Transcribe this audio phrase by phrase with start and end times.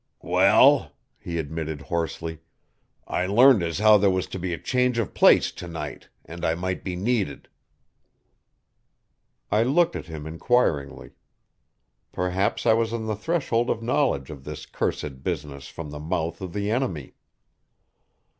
[0.23, 2.39] "Well," he admitted hoarsely,
[3.07, 6.43] "I learned as how there was to be a change of place to night, and
[6.43, 7.47] I might be needed."
[9.51, 11.11] I looked at him inquiringly.
[12.11, 16.41] Perhaps I was on the threshold of knowledge of this cursed business from the mouth
[16.41, 17.13] of the enemy.